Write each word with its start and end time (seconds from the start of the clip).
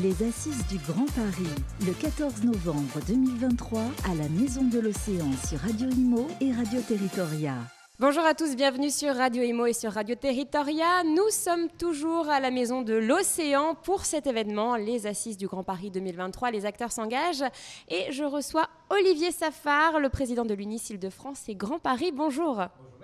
Les 0.00 0.26
Assises 0.26 0.66
du 0.68 0.78
Grand 0.78 1.04
Paris, 1.14 1.52
le 1.86 1.92
14 1.92 2.44
novembre 2.44 2.98
2023, 3.06 3.82
à 4.10 4.14
la 4.14 4.26
Maison 4.30 4.64
de 4.64 4.78
l'Océan 4.78 5.30
sur 5.46 5.58
Radio 5.58 5.86
Imo 5.90 6.28
et 6.40 6.50
Radio 6.50 6.80
Territoria. 6.80 7.56
Bonjour 7.98 8.24
à 8.24 8.32
tous, 8.32 8.56
bienvenue 8.56 8.88
sur 8.88 9.14
Radio 9.14 9.42
Imo 9.42 9.66
et 9.66 9.74
sur 9.74 9.92
Radio 9.92 10.14
Territoria. 10.14 11.04
Nous 11.04 11.28
sommes 11.28 11.68
toujours 11.78 12.30
à 12.30 12.40
la 12.40 12.50
Maison 12.50 12.80
de 12.80 12.94
l'Océan 12.94 13.74
pour 13.74 14.06
cet 14.06 14.26
événement, 14.26 14.76
les 14.76 15.06
Assises 15.06 15.36
du 15.36 15.46
Grand 15.46 15.62
Paris 15.62 15.90
2023. 15.90 16.52
Les 16.52 16.64
acteurs 16.64 16.90
s'engagent 16.90 17.44
et 17.88 18.10
je 18.12 18.24
reçois 18.24 18.70
Olivier 18.88 19.30
Safar, 19.30 20.00
le 20.00 20.08
président 20.08 20.46
de 20.46 20.54
l'UNIS 20.54 20.96
de 20.98 21.10
france 21.10 21.50
et 21.50 21.54
Grand 21.54 21.78
Paris. 21.78 22.12
Bonjour. 22.12 22.54
Bonjour. 22.54 23.01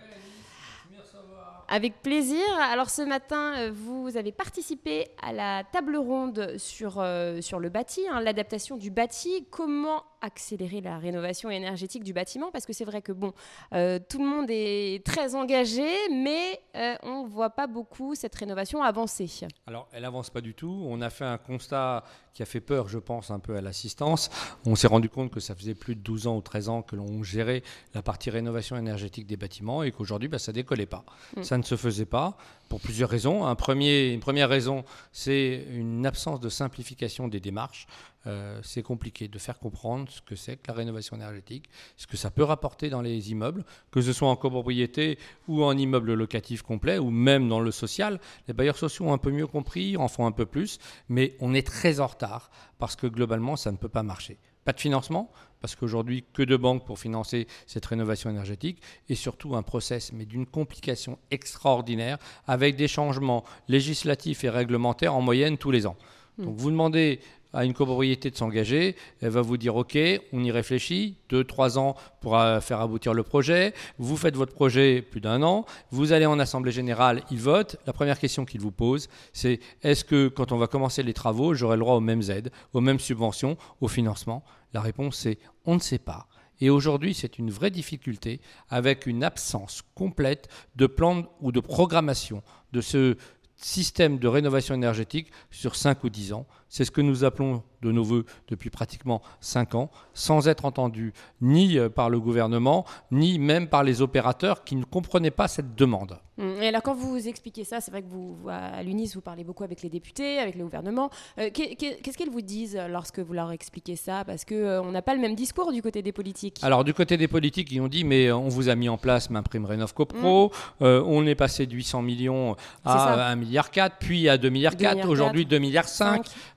Avec 1.70 2.00
plaisir. 2.00 2.42
Alors 2.72 2.88
ce 2.88 3.02
matin, 3.02 3.52
euh, 3.58 3.70
vous 3.74 4.16
avez 4.16 4.32
participé 4.32 5.06
à 5.22 5.34
la 5.34 5.64
table 5.64 5.98
ronde 5.98 6.54
sur, 6.56 6.98
euh, 6.98 7.40
le 7.60 7.68
bâti, 7.68 8.06
hein, 8.10 8.22
l'adaptation 8.22 8.78
du 8.78 8.90
bâti. 8.90 9.46
Comment 9.50 10.02
accélérer 10.20 10.80
la 10.80 10.98
rénovation 10.98 11.50
énergétique 11.50 12.04
du 12.04 12.12
bâtiment 12.12 12.50
Parce 12.50 12.66
que 12.66 12.72
c'est 12.72 12.84
vrai 12.84 13.02
que 13.02 13.12
bon, 13.12 13.32
euh, 13.74 13.98
tout 14.08 14.18
le 14.18 14.26
monde 14.26 14.46
est 14.48 15.04
très 15.04 15.34
engagé, 15.34 15.88
mais 16.12 16.60
on 17.02 17.24
ne 17.24 17.28
voit 17.28 17.50
pas 17.50 17.66
beaucoup 17.66 18.14
cette 18.14 18.34
rénovation 18.34 18.82
avancer. 18.82 19.28
Alors 19.66 19.88
elle 19.92 20.04
avance 20.04 20.30
pas 20.30 20.40
du 20.40 20.54
tout. 20.54 20.84
On 20.86 21.00
a 21.00 21.10
fait 21.10 21.24
un 21.24 21.38
constat 21.38 22.04
qui 22.38 22.42
a 22.42 22.46
fait 22.46 22.60
peur, 22.60 22.88
je 22.88 22.98
pense, 22.98 23.32
un 23.32 23.40
peu 23.40 23.56
à 23.56 23.60
l'assistance. 23.60 24.30
On 24.64 24.76
s'est 24.76 24.86
rendu 24.86 25.08
compte 25.08 25.32
que 25.32 25.40
ça 25.40 25.56
faisait 25.56 25.74
plus 25.74 25.96
de 25.96 26.00
12 26.00 26.28
ans 26.28 26.36
ou 26.36 26.40
13 26.40 26.68
ans 26.68 26.82
que 26.82 26.94
l'on 26.94 27.24
gérait 27.24 27.64
la 27.94 28.02
partie 28.02 28.30
rénovation 28.30 28.76
énergétique 28.76 29.26
des 29.26 29.36
bâtiments 29.36 29.82
et 29.82 29.90
qu'aujourd'hui, 29.90 30.28
bah, 30.28 30.38
ça 30.38 30.52
décollait 30.52 30.86
pas. 30.86 31.04
Mm. 31.36 31.42
Ça 31.42 31.58
ne 31.58 31.64
se 31.64 31.74
faisait 31.74 32.06
pas 32.06 32.36
pour 32.68 32.80
plusieurs 32.80 33.10
raisons. 33.10 33.46
Une 33.46 34.20
première 34.20 34.48
raison, 34.48 34.84
c'est 35.12 35.66
une 35.70 36.06
absence 36.06 36.40
de 36.40 36.48
simplification 36.48 37.28
des 37.28 37.40
démarches. 37.40 37.86
Euh, 38.26 38.60
c'est 38.62 38.82
compliqué 38.82 39.28
de 39.28 39.38
faire 39.38 39.58
comprendre 39.58 40.10
ce 40.10 40.20
que 40.20 40.34
c'est 40.34 40.56
que 40.56 40.68
la 40.68 40.74
rénovation 40.74 41.16
énergétique, 41.16 41.66
ce 41.96 42.06
que 42.06 42.16
ça 42.16 42.30
peut 42.30 42.42
rapporter 42.42 42.90
dans 42.90 43.00
les 43.00 43.30
immeubles, 43.30 43.64
que 43.90 44.02
ce 44.02 44.12
soit 44.12 44.28
en 44.28 44.36
copropriété 44.36 45.18
ou 45.46 45.64
en 45.64 45.76
immeuble 45.76 46.12
locatif 46.14 46.62
complet, 46.62 46.98
ou 46.98 47.10
même 47.10 47.48
dans 47.48 47.60
le 47.60 47.70
social. 47.70 48.20
Les 48.46 48.54
bailleurs 48.54 48.76
sociaux 48.76 49.06
ont 49.06 49.12
un 49.12 49.18
peu 49.18 49.30
mieux 49.30 49.46
compris, 49.46 49.96
en 49.96 50.08
font 50.08 50.26
un 50.26 50.32
peu 50.32 50.46
plus, 50.46 50.78
mais 51.08 51.36
on 51.40 51.54
est 51.54 51.66
très 51.66 52.00
en 52.00 52.06
retard 52.06 52.50
parce 52.78 52.96
que 52.96 53.06
globalement, 53.06 53.56
ça 53.56 53.72
ne 53.72 53.76
peut 53.76 53.88
pas 53.88 54.02
marcher. 54.02 54.38
Pas 54.64 54.72
de 54.72 54.80
financement, 54.80 55.30
parce 55.60 55.74
qu'aujourd'hui, 55.74 56.24
que 56.32 56.42
de 56.42 56.56
banques 56.56 56.84
pour 56.84 56.98
financer 56.98 57.46
cette 57.66 57.86
rénovation 57.86 58.30
énergétique, 58.30 58.80
et 59.08 59.14
surtout 59.14 59.56
un 59.56 59.62
process, 59.62 60.12
mais 60.12 60.24
d'une 60.24 60.46
complication 60.46 61.18
extraordinaire, 61.30 62.18
avec 62.46 62.76
des 62.76 62.88
changements 62.88 63.44
législatifs 63.68 64.44
et 64.44 64.50
réglementaires 64.50 65.14
en 65.14 65.20
moyenne 65.20 65.58
tous 65.58 65.70
les 65.70 65.86
ans. 65.86 65.96
Hmm. 66.38 66.44
Donc 66.44 66.56
vous 66.56 66.70
demandez 66.70 67.20
à 67.52 67.64
une 67.64 67.72
copropriété 67.72 68.30
de 68.30 68.36
s'engager, 68.36 68.94
elle 69.20 69.30
va 69.30 69.40
vous 69.40 69.56
dire 69.56 69.76
OK, 69.76 69.98
on 70.32 70.44
y 70.44 70.50
réfléchit, 70.50 71.16
deux, 71.28 71.44
trois 71.44 71.78
ans 71.78 71.96
pour 72.20 72.38
euh, 72.38 72.60
faire 72.60 72.80
aboutir 72.80 73.14
le 73.14 73.22
projet, 73.22 73.72
vous 73.98 74.16
faites 74.16 74.36
votre 74.36 74.52
projet 74.52 75.02
plus 75.02 75.20
d'un 75.20 75.42
an, 75.42 75.64
vous 75.90 76.12
allez 76.12 76.26
en 76.26 76.38
assemblée 76.38 76.72
générale, 76.72 77.22
ils 77.30 77.40
votent, 77.40 77.76
la 77.86 77.92
première 77.92 78.18
question 78.18 78.44
qu'ils 78.44 78.60
vous 78.60 78.70
posent, 78.70 79.08
c'est 79.32 79.60
est-ce 79.82 80.04
que 80.04 80.28
quand 80.28 80.52
on 80.52 80.58
va 80.58 80.66
commencer 80.66 81.02
les 81.02 81.14
travaux, 81.14 81.54
j'aurai 81.54 81.76
le 81.76 81.80
droit 81.80 81.94
aux 81.94 82.00
mêmes 82.00 82.22
aides, 82.28 82.50
aux 82.74 82.80
mêmes 82.80 83.00
subventions, 83.00 83.56
au 83.80 83.88
financement? 83.88 84.44
La 84.74 84.82
réponse 84.82 85.16
c'est 85.16 85.38
on 85.64 85.74
ne 85.74 85.80
sait 85.80 85.98
pas. 85.98 86.28
Et 86.60 86.70
aujourd'hui, 86.70 87.14
c'est 87.14 87.38
une 87.38 87.50
vraie 87.50 87.70
difficulté 87.70 88.40
avec 88.68 89.06
une 89.06 89.22
absence 89.22 89.82
complète 89.94 90.48
de 90.76 90.86
plan 90.86 91.22
ou 91.40 91.52
de 91.52 91.60
programmation 91.60 92.42
de 92.72 92.80
ce 92.80 93.16
système 93.58 94.18
de 94.18 94.28
rénovation 94.28 94.74
énergétique 94.74 95.30
sur 95.50 95.76
5 95.76 96.04
ou 96.04 96.10
10 96.10 96.32
ans. 96.32 96.46
C'est 96.68 96.84
ce 96.84 96.90
que 96.90 97.00
nous 97.00 97.24
appelons 97.24 97.62
de 97.82 97.92
nos 97.92 98.02
voeux 98.02 98.24
depuis 98.48 98.70
pratiquement 98.70 99.22
5 99.40 99.74
ans, 99.74 99.90
sans 100.14 100.48
être 100.48 100.64
entendus 100.64 101.12
ni 101.40 101.78
euh, 101.78 101.88
par 101.88 102.10
le 102.10 102.20
gouvernement, 102.20 102.84
ni 103.10 103.38
même 103.38 103.68
par 103.68 103.84
les 103.84 104.02
opérateurs 104.02 104.64
qui 104.64 104.76
ne 104.76 104.84
comprenaient 104.84 105.30
pas 105.30 105.48
cette 105.48 105.74
demande. 105.74 106.18
Hum, 106.38 106.62
et 106.62 106.68
alors 106.68 106.82
quand 106.82 106.94
vous 106.94 107.26
expliquez 107.26 107.64
ça, 107.64 107.80
c'est 107.80 107.90
vrai 107.90 108.02
que 108.02 108.08
vous, 108.08 108.36
à 108.48 108.82
l'UNIS, 108.82 109.12
vous 109.14 109.20
parlez 109.20 109.42
beaucoup 109.42 109.64
avec 109.64 109.82
les 109.82 109.88
députés, 109.88 110.38
avec 110.38 110.54
le 110.54 110.64
gouvernement. 110.64 111.10
Euh, 111.38 111.50
qu'est-ce 111.52 112.16
qu'ils 112.16 112.30
vous 112.30 112.42
disent 112.42 112.78
lorsque 112.88 113.18
vous 113.18 113.32
leur 113.32 113.50
expliquez 113.50 113.96
ça? 113.96 114.24
Parce 114.24 114.44
qu'on 114.44 114.54
euh, 114.54 114.90
n'a 114.90 115.02
pas 115.02 115.14
le 115.14 115.20
même 115.20 115.34
discours 115.34 115.72
du 115.72 115.82
côté 115.82 116.00
des 116.02 116.12
politiques. 116.12 116.60
Alors 116.62 116.84
du 116.84 116.94
côté 116.94 117.16
des 117.16 117.28
politiques, 117.28 117.72
ils 117.72 117.80
ont 117.80 117.88
dit, 117.88 118.04
mais 118.04 118.30
on 118.30 118.48
vous 118.48 118.68
a 118.68 118.76
mis 118.76 118.88
en 118.88 118.98
place 118.98 119.30
ma 119.30 119.42
prime 119.42 119.64
Rénov 119.64 119.94
CoPro, 119.94 120.52
hum. 120.80 121.04
on 121.06 121.26
est 121.26 121.34
passé 121.34 121.66
de 121.66 121.74
800 121.74 122.02
millions 122.02 122.56
à 122.84 123.34
1,4 123.34 123.38
milliard, 123.38 123.70
puis 123.98 124.28
à 124.28 124.36
2,4 124.36 124.50
milliards, 124.50 125.08
aujourd'hui 125.08 125.44
2,5 125.44 125.58
milliards. 125.60 125.86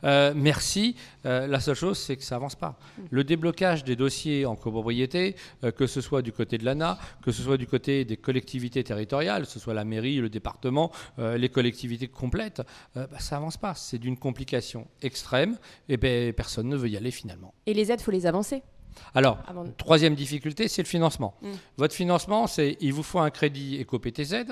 Euh, 0.04 0.34
merci. 0.36 0.96
Euh, 1.26 1.48
la 1.48 1.60
seule 1.60 1.76
chose, 1.76 1.98
c'est 1.98 2.18
que 2.18 2.24
ça 2.24 2.36
avance 2.36 2.56
pas. 2.56 2.78
Le 3.10 3.24
déblocage 3.24 3.84
des 3.84 3.96
dossiers 3.96 4.46
en 4.46 4.56
copropriété, 4.56 5.36
euh, 5.64 5.72
que 5.72 5.88
ce 5.88 6.02
soit 6.02 6.22
du 6.22 6.32
côté 6.32 6.58
de 6.58 6.66
l'ANA, 6.66 6.98
que 7.22 7.32
ce 7.32 7.42
soit 7.44 7.58
du 7.58 7.68
côté 7.68 8.06
des 8.06 8.18
collectivités 8.18 8.84
territoriales, 8.84 9.44
que 9.44 9.52
ce 9.52 9.60
soit 9.60 9.74
la 9.74 9.86
mairie, 9.86 10.18
le 10.18 10.30
département, 10.30 10.92
les 11.18 11.50
collectivités 11.50 12.08
complètes, 12.08 12.62
bah, 12.96 13.08
ça 13.20 13.38
avance 13.38 13.58
pas. 13.58 13.76
C'est 13.76 13.98
d'une 13.98 14.18
complication 14.18 14.88
extrême 15.02 15.58
et 15.90 15.98
ben, 15.98 16.34
personne 16.34 16.68
ne 16.68 16.76
veut 16.76 16.90
y 16.90 16.98
aller 16.98 17.12
finalement. 17.12 17.54
Et 17.66 17.74
les 17.74 17.92
aides, 17.92 18.00
il 18.02 18.04
faut 18.04 18.12
les 18.12 18.26
avancer 18.26 18.64
alors, 19.14 19.38
troisième 19.78 20.16
difficulté, 20.16 20.68
c'est 20.68 20.82
le 20.82 20.88
financement. 20.88 21.36
Mm. 21.42 21.50
Votre 21.78 21.96
financement, 21.96 22.48
c'est 22.48 22.78
il 22.82 22.94
vous 22.94 23.04
faut 23.04 23.20
un 23.20 23.30
crédit 23.30 23.78
éco-PTZ. 23.78 24.46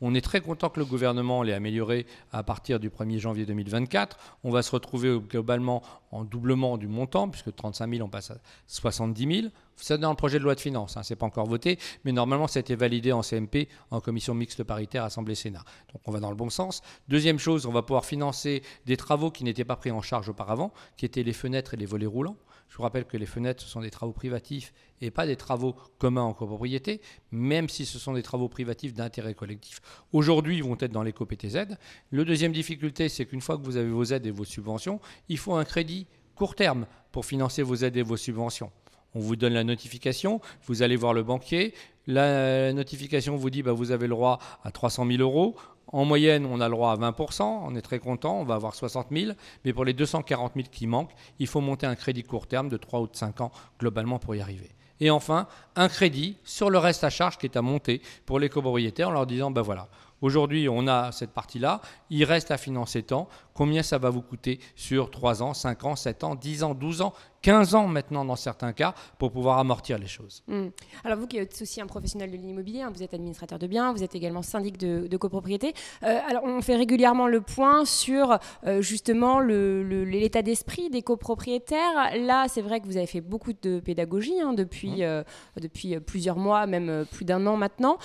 On 0.00 0.14
est 0.14 0.20
très 0.20 0.40
content 0.40 0.68
que 0.68 0.80
le 0.80 0.86
gouvernement 0.86 1.42
l'ait 1.42 1.52
amélioré 1.52 2.06
à 2.32 2.42
partir 2.42 2.80
du 2.80 2.90
1er 2.90 3.18
janvier 3.18 3.46
2024. 3.46 4.18
On 4.42 4.50
va 4.50 4.62
se 4.62 4.70
retrouver 4.70 5.18
globalement 5.18 5.82
en 6.10 6.24
doublement 6.24 6.76
du 6.76 6.88
montant, 6.88 7.28
puisque 7.28 7.54
35 7.54 7.90
000, 7.94 8.06
on 8.06 8.08
passe 8.08 8.30
à 8.30 8.38
70 8.66 9.40
000. 9.40 9.52
C'est 9.76 9.98
dans 9.98 10.10
le 10.10 10.16
projet 10.16 10.38
de 10.38 10.44
loi 10.44 10.54
de 10.54 10.60
finances, 10.60 10.96
hein, 10.96 11.02
ce 11.02 11.12
n'est 11.12 11.16
pas 11.16 11.26
encore 11.26 11.46
voté, 11.46 11.78
mais 12.04 12.12
normalement, 12.12 12.46
ça 12.46 12.58
a 12.58 12.60
été 12.60 12.76
validé 12.76 13.12
en 13.12 13.22
CMP, 13.22 13.68
en 13.90 14.00
commission 14.00 14.34
mixte 14.34 14.62
paritaire 14.62 15.04
Assemblée-Sénat. 15.04 15.64
Donc 15.92 16.02
on 16.06 16.12
va 16.12 16.20
dans 16.20 16.30
le 16.30 16.36
bon 16.36 16.50
sens. 16.50 16.82
Deuxième 17.08 17.38
chose, 17.38 17.66
on 17.66 17.72
va 17.72 17.82
pouvoir 17.82 18.04
financer 18.04 18.62
des 18.86 18.96
travaux 18.96 19.30
qui 19.30 19.42
n'étaient 19.42 19.64
pas 19.64 19.76
pris 19.76 19.90
en 19.90 20.02
charge 20.02 20.28
auparavant, 20.28 20.72
qui 20.96 21.04
étaient 21.04 21.22
les 21.22 21.32
fenêtres 21.32 21.74
et 21.74 21.76
les 21.76 21.86
volets 21.86 22.06
roulants. 22.06 22.36
Je 22.68 22.76
vous 22.76 22.82
rappelle 22.82 23.04
que 23.04 23.16
les 23.16 23.26
fenêtres, 23.26 23.62
ce 23.62 23.68
sont 23.68 23.80
des 23.80 23.90
travaux 23.90 24.12
privatifs 24.12 24.72
et 25.00 25.10
pas 25.10 25.26
des 25.26 25.36
travaux 25.36 25.76
communs 25.98 26.22
en 26.22 26.34
copropriété, 26.34 27.00
même 27.30 27.68
si 27.68 27.86
ce 27.86 27.98
sont 27.98 28.14
des 28.14 28.22
travaux 28.22 28.48
privatifs 28.48 28.94
d'intérêt 28.94 29.34
collectif. 29.34 29.80
Aujourd'hui, 30.12 30.56
ils 30.56 30.64
vont 30.64 30.76
être 30.80 30.90
dans 30.90 31.02
l'éco-PTZ. 31.02 31.76
Le 32.10 32.24
deuxième 32.24 32.52
difficulté, 32.52 33.08
c'est 33.08 33.26
qu'une 33.26 33.40
fois 33.40 33.56
que 33.58 33.62
vous 33.62 33.76
avez 33.76 33.90
vos 33.90 34.04
aides 34.04 34.26
et 34.26 34.30
vos 34.30 34.44
subventions, 34.44 35.00
il 35.28 35.38
faut 35.38 35.54
un 35.54 35.64
crédit 35.64 36.06
court 36.34 36.54
terme 36.54 36.86
pour 37.12 37.26
financer 37.26 37.62
vos 37.62 37.76
aides 37.76 37.96
et 37.96 38.02
vos 38.02 38.16
subventions. 38.16 38.72
On 39.14 39.20
vous 39.20 39.36
donne 39.36 39.52
la 39.52 39.62
notification, 39.62 40.40
vous 40.66 40.82
allez 40.82 40.96
voir 40.96 41.14
le 41.14 41.22
banquier, 41.22 41.72
la 42.06 42.72
notification 42.72 43.36
vous 43.36 43.48
dit 43.48 43.62
bah, 43.62 43.72
vous 43.72 43.92
avez 43.92 44.06
le 44.06 44.14
droit 44.14 44.40
à 44.64 44.72
300 44.72 45.06
000 45.06 45.22
euros. 45.22 45.56
En 45.94 46.04
moyenne, 46.04 46.44
on 46.44 46.60
a 46.60 46.68
le 46.68 46.74
droit 46.74 46.90
à 46.90 46.96
20%, 46.96 47.42
on 47.44 47.76
est 47.76 47.80
très 47.80 48.00
content, 48.00 48.40
on 48.40 48.44
va 48.44 48.56
avoir 48.56 48.74
60 48.74 49.06
000, 49.12 49.30
mais 49.64 49.72
pour 49.72 49.84
les 49.84 49.92
240 49.92 50.54
000 50.56 50.66
qui 50.68 50.88
manquent, 50.88 51.14
il 51.38 51.46
faut 51.46 51.60
monter 51.60 51.86
un 51.86 51.94
crédit 51.94 52.24
court 52.24 52.48
terme 52.48 52.68
de 52.68 52.76
3 52.76 52.98
ou 52.98 53.06
de 53.06 53.14
5 53.14 53.40
ans 53.42 53.52
globalement 53.78 54.18
pour 54.18 54.34
y 54.34 54.40
arriver. 54.40 54.70
Et 54.98 55.10
enfin, 55.10 55.46
un 55.76 55.88
crédit 55.88 56.36
sur 56.42 56.68
le 56.68 56.78
reste 56.78 57.04
à 57.04 57.10
charge 57.10 57.38
qui 57.38 57.46
est 57.46 57.56
à 57.56 57.62
monter 57.62 58.02
pour 58.26 58.40
les 58.40 58.48
copropriétaires 58.48 59.10
en 59.10 59.12
leur 59.12 59.24
disant, 59.24 59.52
ben 59.52 59.62
voilà, 59.62 59.86
aujourd'hui 60.24 60.68
on 60.68 60.86
a 60.88 61.12
cette 61.12 61.30
partie-là, 61.30 61.80
il 62.10 62.24
reste 62.24 62.50
à 62.50 62.56
financer 62.56 63.02
tant, 63.02 63.28
combien 63.52 63.82
ça 63.82 63.98
va 63.98 64.10
vous 64.10 64.22
coûter 64.22 64.58
sur 64.74 65.10
3 65.10 65.42
ans, 65.42 65.54
5 65.54 65.84
ans, 65.84 65.96
7 65.96 66.24
ans, 66.24 66.34
10 66.34 66.64
ans, 66.64 66.74
12 66.74 67.02
ans 67.02 67.12
15 67.44 67.74
ans 67.74 67.88
maintenant 67.88 68.24
dans 68.24 68.36
certains 68.36 68.72
cas 68.72 68.94
pour 69.18 69.30
pouvoir 69.30 69.58
amortir 69.58 69.98
les 69.98 70.06
choses? 70.06 70.42
Hmm. 70.48 70.68
Alors 71.04 71.18
vous 71.18 71.26
qui 71.26 71.36
êtes 71.36 71.60
aussi 71.60 71.78
un 71.78 71.86
professionnel 71.86 72.30
de 72.30 72.36
l'immobilier, 72.36 72.80
hein, 72.80 72.90
vous 72.92 73.02
êtes 73.02 73.12
administrateur 73.12 73.58
de 73.58 73.66
biens, 73.66 73.92
vous 73.92 74.02
êtes 74.02 74.14
également 74.14 74.40
syndic 74.40 74.78
de, 74.78 75.16
copropriété. 75.18 75.74
Euh, 76.02 76.18
alors 76.26 76.44
on 76.44 76.62
fait 76.62 76.74
régulièrement 76.74 77.28
le 77.28 77.42
point 77.42 77.84
sur 77.84 78.38
euh, 78.66 78.80
justement 78.80 79.40
l'état 79.40 80.40
d'esprit 80.40 80.88
des 80.88 81.02
copropriétaires. 81.02 82.16
Là, 82.18 82.46
c'est 82.48 82.62
vrai 82.62 82.80
que 82.80 82.86
vous 82.86 82.96
avez 82.96 83.06
fait 83.06 83.20
beaucoup 83.20 83.52
de 83.52 83.78
pédagogie 83.78 84.40
hein, 84.40 84.54
depuis, 84.54 85.00
mmh. 85.00 85.02
euh, 85.02 85.22
depuis 85.60 86.00
plusieurs 86.00 86.38
mois, 86.38 86.66
même 86.66 87.04
plus 87.12 87.26
d'un 87.26 87.46
an 87.46 87.58
maintenant. 87.58 87.98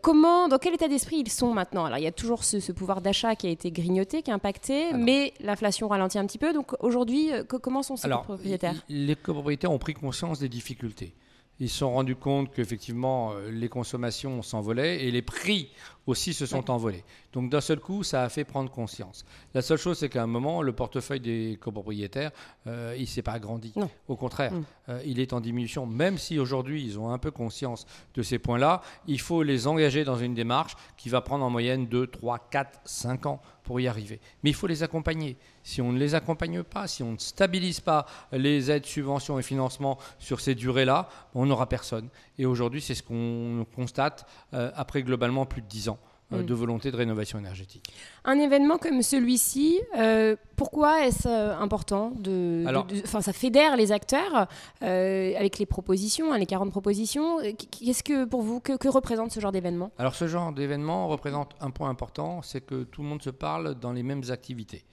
comment, 0.00 0.48
dans 0.48 0.58
quel 0.58 0.72
état 0.72 0.88
d'esprit 0.88 1.18
ils 1.18 1.30
sont 1.30 1.52
maintenant 1.52 1.65
Alors 1.74 1.98
il 1.98 2.04
y 2.04 2.06
a 2.06 2.12
toujours 2.12 2.44
ce, 2.44 2.72
pouvoir 2.72 3.00
d'achat 3.00 3.36
qui 3.36 3.46
a 3.46 3.50
été 3.50 3.70
grignoté, 3.70 4.22
qui 4.22 4.30
a 4.30 4.34
impacté, 4.34 4.92
mais 4.92 5.34
l'inflation 5.40 5.88
ralentit 5.88 6.18
un 6.18 6.26
petit 6.26 6.38
peu. 6.38 6.52
Donc 6.52 6.72
aujourd'hui, 6.82 7.30
comment 7.48 7.82
sont 7.82 7.96
ces 7.96 8.08
copropriétaires 8.08 8.74
les 8.88 9.16
copropriétaires 9.16 9.72
ont 9.72 9.78
pris 9.78 9.94
conscience 9.94 10.38
des 10.38 10.48
difficultés. 10.48 11.14
Ils 11.58 11.70
se 11.70 11.78
sont 11.78 11.92
rendus 11.92 12.16
compte 12.16 12.52
qu'effectivement, 12.52 13.32
euh, 13.32 13.50
les 13.50 13.68
consommations 13.68 14.42
s'envolaient 14.42 15.04
et 15.04 15.10
les 15.10 15.22
prix 15.22 15.70
aussi 16.06 16.32
se 16.32 16.46
sont 16.46 16.70
envolés. 16.70 17.04
Donc 17.32 17.50
d'un 17.50 17.60
seul 17.60 17.80
coup, 17.80 18.02
ça 18.02 18.22
a 18.22 18.28
fait 18.28 18.44
prendre 18.44 18.70
conscience. 18.70 19.24
La 19.54 19.62
seule 19.62 19.78
chose, 19.78 19.98
c'est 19.98 20.08
qu'à 20.08 20.22
un 20.22 20.26
moment, 20.26 20.62
le 20.62 20.72
portefeuille 20.72 21.20
des 21.20 21.58
copropriétaires, 21.60 22.30
euh, 22.66 22.94
il 22.96 23.02
ne 23.02 23.06
s'est 23.06 23.22
pas 23.22 23.32
agrandi. 23.32 23.74
Au 24.08 24.16
contraire, 24.16 24.52
mm. 24.52 24.64
euh, 24.88 25.02
il 25.04 25.20
est 25.20 25.32
en 25.32 25.40
diminution. 25.40 25.86
Même 25.86 26.18
si 26.18 26.38
aujourd'hui, 26.38 26.84
ils 26.84 26.98
ont 26.98 27.10
un 27.10 27.18
peu 27.18 27.30
conscience 27.30 27.86
de 28.14 28.22
ces 28.22 28.38
points-là, 28.38 28.82
il 29.06 29.20
faut 29.20 29.42
les 29.42 29.66
engager 29.66 30.04
dans 30.04 30.16
une 30.16 30.34
démarche 30.34 30.76
qui 30.96 31.08
va 31.08 31.20
prendre 31.20 31.44
en 31.44 31.50
moyenne 31.50 31.86
2, 31.86 32.06
3, 32.06 32.48
4, 32.50 32.80
5 32.84 33.26
ans 33.26 33.40
pour 33.66 33.80
y 33.80 33.88
arriver. 33.88 34.20
Mais 34.42 34.50
il 34.50 34.54
faut 34.54 34.68
les 34.68 34.82
accompagner. 34.82 35.36
Si 35.64 35.82
on 35.82 35.92
ne 35.92 35.98
les 35.98 36.14
accompagne 36.14 36.62
pas, 36.62 36.86
si 36.86 37.02
on 37.02 37.12
ne 37.12 37.18
stabilise 37.18 37.80
pas 37.80 38.06
les 38.32 38.70
aides, 38.70 38.86
subventions 38.86 39.38
et 39.38 39.42
financements 39.42 39.98
sur 40.18 40.40
ces 40.40 40.54
durées-là, 40.54 41.08
on 41.34 41.46
n'aura 41.46 41.68
personne. 41.68 42.08
Et 42.38 42.46
aujourd'hui, 42.46 42.80
c'est 42.80 42.94
ce 42.94 43.02
qu'on 43.02 43.66
constate 43.74 44.26
euh, 44.54 44.70
après 44.76 45.02
globalement 45.02 45.44
plus 45.44 45.62
de 45.62 45.66
10 45.66 45.88
ans. 45.88 45.95
Euh, 46.32 46.42
mm. 46.42 46.46
de 46.46 46.54
volonté 46.54 46.90
de 46.90 46.96
rénovation 46.96 47.38
énergétique. 47.38 47.92
Un 48.24 48.38
événement 48.38 48.78
comme 48.78 49.02
celui-ci, 49.02 49.80
euh, 49.96 50.34
pourquoi 50.56 51.06
est-ce 51.06 51.28
important 51.28 52.10
de, 52.18 52.64
Enfin, 53.04 53.20
ça 53.20 53.32
fédère 53.32 53.76
les 53.76 53.92
acteurs 53.92 54.48
avec 54.80 55.58
les 55.58 55.66
propositions, 55.66 56.32
hein, 56.32 56.38
les 56.38 56.46
40 56.46 56.70
propositions. 56.70 57.38
Qu'est-ce 57.40 58.02
que 58.02 58.24
pour 58.24 58.42
vous 58.42 58.58
que, 58.58 58.76
que 58.76 58.88
représente 58.88 59.30
ce 59.30 59.38
genre 59.38 59.52
d'événement? 59.52 59.92
Alors, 59.98 60.14
ce 60.16 60.26
genre 60.26 60.52
d'événement 60.52 61.06
représente 61.06 61.54
un 61.60 61.70
point 61.70 61.90
important, 61.90 62.42
c'est 62.42 62.60
que 62.60 62.82
tout 62.82 63.02
le 63.02 63.08
monde 63.08 63.22
se 63.22 63.30
parle 63.30 63.76
dans 63.76 63.92
les 63.92 64.02
mêmes 64.02 64.24
activités. 64.30 64.84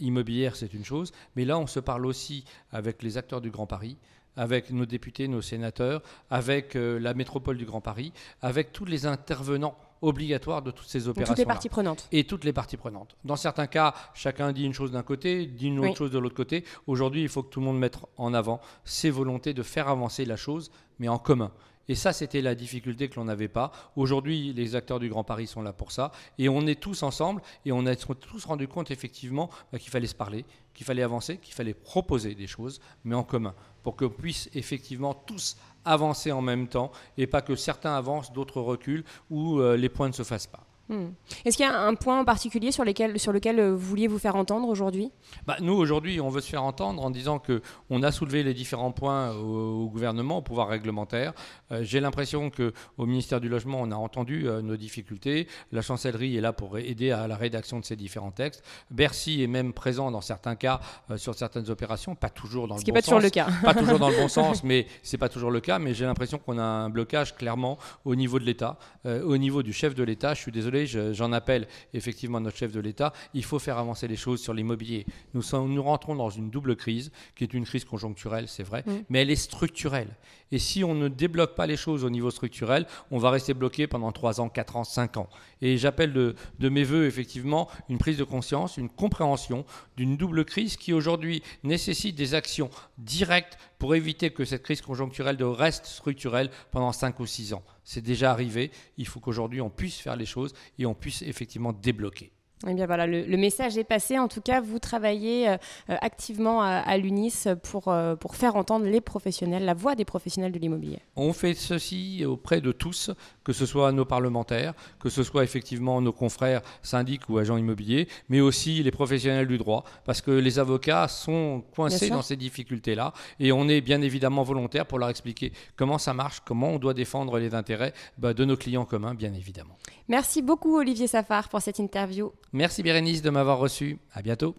immobilière, 0.00 0.56
c'est 0.56 0.72
une 0.72 0.84
chose, 0.84 1.12
mais 1.36 1.44
là, 1.44 1.58
on 1.58 1.66
se 1.66 1.80
parle 1.80 2.06
aussi 2.06 2.44
avec 2.72 3.02
les 3.02 3.18
acteurs 3.18 3.40
du 3.40 3.50
Grand 3.50 3.66
Paris, 3.66 3.98
avec 4.36 4.70
nos 4.70 4.86
députés, 4.86 5.28
nos 5.28 5.42
sénateurs, 5.42 6.02
avec 6.30 6.76
euh, 6.76 6.98
la 6.98 7.14
métropole 7.14 7.56
du 7.56 7.64
Grand 7.64 7.80
Paris, 7.80 8.12
avec 8.40 8.72
tous 8.72 8.84
les 8.84 9.06
intervenants 9.06 9.76
obligatoires 10.02 10.62
de 10.62 10.70
toutes 10.70 10.88
ces 10.88 11.08
opérations. 11.08 11.32
Toutes 11.32 11.38
les 11.38 11.46
parties 11.46 11.68
prenantes. 11.68 12.08
Et 12.12 12.24
toutes 12.24 12.44
les 12.44 12.52
parties 12.52 12.76
prenantes. 12.76 13.16
Dans 13.24 13.36
certains 13.36 13.66
cas, 13.66 13.94
chacun 14.14 14.52
dit 14.52 14.64
une 14.64 14.74
chose 14.74 14.92
d'un 14.92 15.02
côté, 15.02 15.46
dit 15.46 15.68
une 15.68 15.78
autre 15.78 15.96
chose 15.96 16.10
de 16.10 16.18
l'autre 16.18 16.34
côté. 16.34 16.64
Aujourd'hui, 16.86 17.22
il 17.22 17.28
faut 17.28 17.42
que 17.42 17.50
tout 17.50 17.60
le 17.60 17.66
monde 17.66 17.78
mette 17.78 17.96
en 18.16 18.34
avant 18.34 18.60
ses 18.84 19.10
volontés 19.10 19.54
de 19.54 19.62
faire 19.62 19.88
avancer 19.88 20.24
la 20.24 20.36
chose, 20.36 20.70
mais 20.98 21.08
en 21.08 21.18
commun. 21.18 21.52
Et 21.88 21.94
ça, 21.94 22.12
c'était 22.12 22.40
la 22.40 22.54
difficulté 22.54 23.08
que 23.08 23.16
l'on 23.16 23.24
n'avait 23.24 23.48
pas. 23.48 23.72
Aujourd'hui, 23.96 24.52
les 24.52 24.76
acteurs 24.76 25.00
du 25.00 25.08
Grand 25.08 25.24
Paris 25.24 25.46
sont 25.46 25.62
là 25.62 25.72
pour 25.72 25.90
ça. 25.90 26.12
Et 26.38 26.48
on 26.48 26.66
est 26.66 26.80
tous 26.80 27.02
ensemble 27.02 27.42
et 27.64 27.72
on 27.72 27.86
a 27.86 27.96
tous 27.96 28.44
rendu 28.44 28.68
compte 28.68 28.90
effectivement 28.90 29.50
bah, 29.72 29.78
qu'il 29.78 29.90
fallait 29.90 30.06
se 30.06 30.14
parler, 30.14 30.44
qu'il 30.74 30.86
fallait 30.86 31.02
avancer, 31.02 31.38
qu'il 31.38 31.54
fallait 31.54 31.74
proposer 31.74 32.34
des 32.34 32.46
choses, 32.46 32.80
mais 33.04 33.14
en 33.14 33.24
commun, 33.24 33.54
pour 33.82 33.96
qu'on 33.96 34.10
puisse 34.10 34.48
effectivement 34.54 35.14
tous 35.14 35.56
avancer 35.84 36.32
en 36.32 36.42
même 36.42 36.68
temps 36.68 36.92
et 37.16 37.26
pas 37.26 37.42
que 37.42 37.56
certains 37.56 37.94
avancent, 37.94 38.32
d'autres 38.32 38.60
reculent 38.60 39.04
ou 39.30 39.58
euh, 39.58 39.76
les 39.76 39.88
points 39.88 40.08
ne 40.08 40.12
se 40.12 40.22
fassent 40.22 40.46
pas. 40.46 40.64
Hmm. 40.92 41.12
Est-ce 41.46 41.56
qu'il 41.56 41.64
y 41.64 41.68
a 41.68 41.80
un 41.80 41.94
point 41.94 42.20
en 42.20 42.24
particulier 42.26 42.70
sur, 42.70 42.84
sur 43.16 43.32
lequel 43.32 43.58
euh, 43.58 43.70
vous 43.70 43.78
vouliez 43.78 44.08
vous 44.08 44.18
faire 44.18 44.36
entendre 44.36 44.68
aujourd'hui? 44.68 45.10
Bah, 45.46 45.56
Nous, 45.62 45.72
aujourd'hui, 45.72 46.20
on 46.20 46.28
veut 46.28 46.42
se 46.42 46.50
faire 46.50 46.62
entendre 46.62 47.02
en 47.02 47.10
disant 47.10 47.38
qu'on 47.40 48.02
a 48.02 48.12
soulevé 48.12 48.42
les 48.42 48.52
différents 48.52 48.92
points 48.92 49.34
au, 49.34 49.88
gouvernement, 49.88 50.38
au 50.38 50.42
pouvoir 50.42 50.68
réglementaire. 50.68 51.32
Euh, 51.70 51.82
j'ai 51.82 51.98
l'impression 52.00 52.50
qu'au 52.50 53.06
ministère 53.06 53.40
du 53.40 53.48
Logement, 53.48 53.78
on 53.80 53.90
a 53.90 53.94
entendu 53.94 54.46
euh, 54.46 54.60
nos 54.60 54.76
difficultés. 54.76 55.48
La 55.72 55.80
chancellerie 55.80 56.36
est 56.36 56.42
là 56.42 56.52
pour 56.52 56.76
aider 56.76 57.10
à 57.10 57.26
la 57.26 57.36
rédaction 57.36 57.80
de 57.80 57.86
ces 57.86 57.96
différents 57.96 58.30
textes. 58.30 58.62
Bercy 58.90 59.42
est 59.42 59.46
même 59.46 59.72
présent 59.72 60.10
dans 60.10 60.20
certains 60.20 60.56
cas 60.56 60.80
sur 61.16 61.34
certaines 61.34 61.70
opérations, 61.70 62.14
pas 62.14 62.28
toujours 62.28 62.68
dans 62.68 62.76
Ce 62.76 62.84
le 62.84 62.84
bon 62.84 62.84
sens. 62.84 62.84
Ce 62.84 62.84
qui 62.84 62.90
n'est 62.92 63.00
pas 63.00 63.02
toujours 63.02 63.20
le 63.20 63.30
cas. 63.30 63.46
pas 63.64 63.74
toujours 63.74 63.98
dans 63.98 64.10
le 64.10 64.16
bon 64.16 64.28
sens, 64.28 64.62
mais 64.62 64.86
c'est 65.02 65.18
pas 65.18 65.30
toujours 65.30 65.50
le 65.50 65.60
cas. 65.60 65.78
Mais 65.78 65.94
j'ai 65.94 66.04
l'impression 66.04 66.38
qu'on 66.38 66.58
a 66.58 66.62
un 66.62 66.90
blocage 66.90 67.34
clairement 67.34 67.78
au 68.04 68.14
niveau 68.14 68.38
de 68.38 68.44
l'État, 68.44 68.78
au 69.04 69.38
niveau 69.38 69.62
du 69.62 69.72
chef 69.72 69.94
de 69.94 70.02
l'État. 70.02 70.34
Je 70.34 70.40
suis 70.40 70.52
désolé 70.52 70.81
j'en 70.86 71.32
appelle 71.32 71.66
effectivement 71.94 72.38
à 72.38 72.40
notre 72.40 72.56
chef 72.56 72.72
de 72.72 72.80
l'État, 72.80 73.12
il 73.34 73.44
faut 73.44 73.58
faire 73.58 73.78
avancer 73.78 74.08
les 74.08 74.16
choses 74.16 74.40
sur 74.40 74.54
l'immobilier. 74.54 75.06
Nous, 75.34 75.42
nous 75.68 75.82
rentrons 75.82 76.14
dans 76.14 76.30
une 76.30 76.50
double 76.50 76.76
crise, 76.76 77.12
qui 77.34 77.44
est 77.44 77.54
une 77.54 77.64
crise 77.64 77.84
conjoncturelle, 77.84 78.48
c'est 78.48 78.62
vrai, 78.62 78.82
mm. 78.86 78.92
mais 79.08 79.22
elle 79.22 79.30
est 79.30 79.36
structurelle. 79.36 80.16
Et 80.52 80.58
si 80.58 80.84
on 80.84 80.94
ne 80.94 81.08
débloque 81.08 81.54
pas 81.54 81.66
les 81.66 81.78
choses 81.78 82.04
au 82.04 82.10
niveau 82.10 82.30
structurel, 82.30 82.86
on 83.10 83.18
va 83.18 83.30
rester 83.30 83.54
bloqué 83.54 83.86
pendant 83.86 84.12
3 84.12 84.40
ans, 84.40 84.50
4 84.50 84.76
ans, 84.76 84.84
5 84.84 85.16
ans. 85.16 85.30
Et 85.62 85.78
j'appelle 85.78 86.12
de, 86.12 86.34
de, 86.58 86.68
mes 86.68 86.84
voeux 86.84 87.06
effectivement 87.06 87.68
une 87.88 87.96
prise 87.96 88.18
de 88.18 88.24
conscience, 88.24 88.76
une 88.76 88.90
compréhension 88.90 89.64
d'une 89.96 90.18
double 90.18 90.44
crise 90.44 90.76
qui 90.76 90.92
aujourd'hui 90.92 91.42
nécessite 91.64 92.16
des 92.16 92.34
actions 92.34 92.68
directes 92.98 93.56
pour 93.78 93.94
éviter 93.94 94.30
que 94.30 94.44
cette 94.44 94.62
crise 94.62 94.82
conjoncturelle 94.82 95.38
de 95.38 95.44
reste 95.44 95.86
structurelle 95.86 96.50
pendant 96.70 96.92
5 96.92 97.18
ou 97.20 97.26
6 97.26 97.54
ans. 97.54 97.62
C'est 97.84 98.02
déjà 98.02 98.30
arrivé, 98.30 98.70
il 98.96 99.06
faut 99.06 99.20
qu'aujourd'hui 99.20 99.60
on 99.60 99.70
puisse 99.70 99.98
faire 99.98 100.16
les 100.16 100.26
choses 100.26 100.52
et 100.78 100.86
on 100.86 100.94
puisse 100.94 101.22
effectivement 101.22 101.72
débloquer. 101.72 102.32
Eh 102.68 102.74
bien 102.74 102.86
voilà, 102.86 103.06
le, 103.06 103.36
message 103.36 103.76
est 103.76 103.84
passé. 103.84 104.18
En 104.18 104.28
tout 104.28 104.40
cas, 104.40 104.60
vous 104.60 104.78
travaillez 104.78 105.48
euh, 105.48 105.56
activement 105.88 106.62
à, 106.62 106.96
l'UNIS 106.96 107.48
pour, 107.62 107.88
euh, 107.88 108.14
pour 108.14 108.36
faire 108.36 108.56
entendre 108.56 108.86
les 108.86 109.00
professionnels, 109.00 109.64
la 109.64 109.74
voix 109.74 109.94
des 109.94 110.04
professionnels 110.04 110.52
de 110.52 110.58
l'immobilier. 110.58 111.00
On 111.16 111.32
fait 111.32 111.54
ceci 111.54 112.24
auprès 112.24 112.60
de 112.60 112.72
tous, 112.72 113.10
que 113.44 113.52
ce 113.52 113.66
soit 113.66 113.92
nos 113.92 114.04
parlementaires, 114.04 114.74
que 115.00 115.08
ce 115.08 115.22
soit 115.22 115.44
effectivement 115.44 116.00
nos 116.00 116.12
confrères 116.12 116.62
syndics 116.82 117.28
ou 117.28 117.38
agents 117.38 117.56
immobiliers, 117.56 118.08
mais 118.28 118.40
aussi 118.40 118.82
les 118.82 118.90
professionnels 118.90 119.46
du 119.46 119.58
droit, 119.58 119.84
parce 120.04 120.20
que 120.20 120.30
les 120.30 120.58
avocats 120.58 121.08
sont 121.08 121.64
coincés 121.74 122.10
dans 122.10 122.22
ces 122.22 122.36
difficultés-là, 122.36 123.12
et 123.40 123.52
on 123.52 123.68
est 123.68 123.80
bien 123.80 124.02
évidemment 124.02 124.42
volontaire 124.42 124.86
pour 124.86 124.98
leur 124.98 125.08
expliquer 125.08 125.52
comment 125.76 125.98
ça 125.98 126.14
marche, 126.14 126.40
comment 126.44 126.70
on 126.70 126.78
doit 126.78 126.94
défendre 126.94 127.38
les 127.38 127.54
intérêts 127.54 127.92
bah, 128.18 128.34
de 128.34 128.44
nos 128.44 128.56
clients 128.56 128.84
communs, 128.84 129.14
bien 129.14 129.32
évidemment. 129.34 129.76
Merci 130.08 130.42
beaucoup 130.42 130.78
Olivier 130.78 131.06
Safar 131.06 131.48
pour 131.48 131.60
cette 131.60 131.78
interview. 131.78 132.32
Merci 132.52 132.82
Bérénice 132.82 133.22
de 133.22 133.30
m'avoir 133.30 133.58
reçu. 133.58 133.98
À 134.12 134.22
bientôt. 134.22 134.54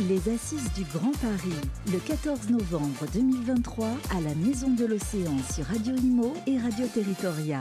Les 0.00 0.28
Assises 0.28 0.72
du 0.74 0.84
Grand 0.84 1.12
Paris, 1.12 1.56
le 1.90 1.98
14 1.98 2.50
novembre 2.50 3.06
2023, 3.14 3.88
à 4.10 4.20
la 4.20 4.34
Maison 4.34 4.68
de 4.68 4.84
l'Océan 4.84 5.36
sur 5.54 5.64
Radio 5.64 5.94
Imo 5.96 6.34
et 6.46 6.58
Radio 6.58 6.86
Territoria. 6.86 7.60